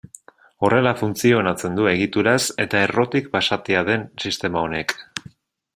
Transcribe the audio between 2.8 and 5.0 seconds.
errotik basatia den sistema honek.